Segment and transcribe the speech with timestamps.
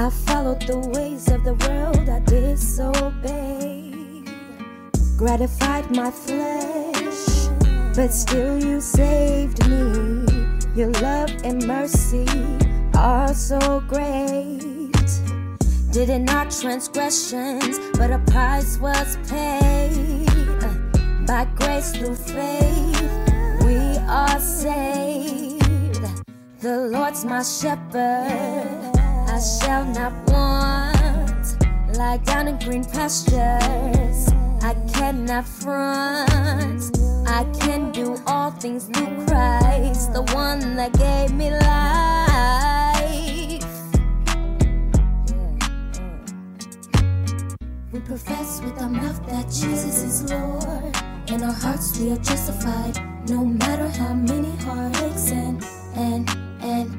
[0.00, 4.30] I followed the ways of the world, I disobeyed.
[5.16, 7.48] Gratified my flesh,
[7.96, 10.24] but still you saved me.
[10.76, 12.28] Your love and mercy
[12.94, 15.10] are so great.
[15.90, 20.28] Did it not transgressions, but a price was paid.
[21.26, 23.02] By grace through faith,
[23.64, 26.06] we are saved.
[26.60, 28.87] The Lord's my shepherd,
[29.38, 31.64] I shall not want.
[31.96, 34.28] Lie down in green pastures,
[34.64, 36.98] I cannot front.
[37.24, 41.62] I can do all things through Christ, the one that gave me life.
[45.30, 45.68] Uh.
[47.92, 50.96] We profess with our mouth that Jesus is Lord.
[51.28, 55.64] In our hearts we are justified, no matter how many heartaches and
[55.94, 56.28] and
[56.60, 56.97] and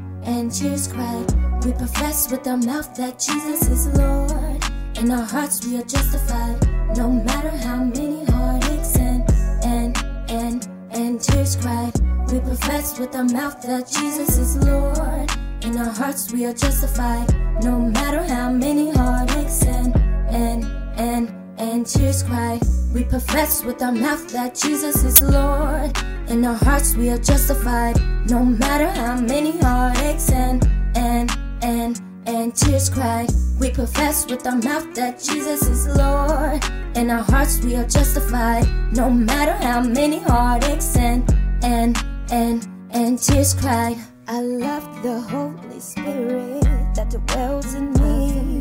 [0.50, 1.64] and tears cried.
[1.64, 4.64] We profess with our mouth that Jesus is Lord.
[4.98, 6.58] In our hearts we are justified,
[6.98, 9.30] no matter how many heartaches and
[9.64, 9.96] and
[10.30, 11.94] and and tears cried.
[12.32, 15.30] We profess with our mouth that Jesus is Lord.
[15.62, 17.28] In our hearts we are justified,
[17.64, 19.96] no matter how many heartaches and
[20.32, 20.64] and
[20.98, 22.62] and and tears cried.
[22.92, 25.59] We profess with our mouth that Jesus is Lord.
[26.30, 28.00] In our hearts we are justified,
[28.30, 30.64] no matter how many heartaches and
[30.96, 31.32] and
[31.64, 33.32] and and tears cried.
[33.60, 36.64] We profess with our mouth that Jesus is Lord.
[36.96, 41.28] In our hearts we are justified, no matter how many heartaches and
[41.64, 41.98] and
[42.30, 43.98] and and tears cried.
[44.28, 46.62] I love the Holy Spirit
[46.94, 48.60] that dwells in me,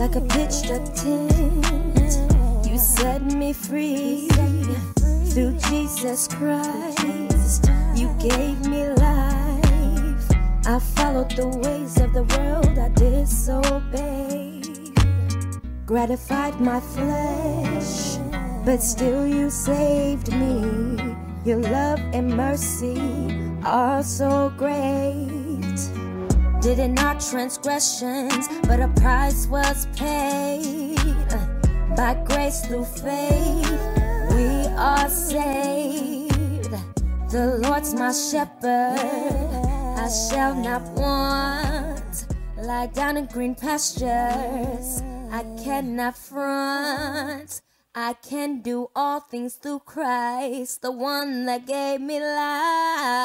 [0.00, 2.66] like a pitched a tent.
[2.66, 4.30] You set me free
[5.34, 7.68] through Jesus Christ.
[7.96, 10.30] You gave me life.
[10.64, 14.68] I followed the ways of the world, I disobeyed.
[15.86, 18.16] Gratified my flesh,
[18.64, 21.16] but still you saved me.
[21.44, 25.80] Your love and mercy are so great.
[26.60, 30.96] Did it not transgressions, but a price was paid.
[31.96, 34.03] By grace through faith,
[34.34, 36.74] we are saved.
[37.30, 38.98] The Lord's my shepherd,
[39.98, 42.26] I shall not want.
[42.56, 47.62] Lie down in green pastures, I cannot front.
[47.94, 53.24] I can do all things through Christ, the one that gave me life.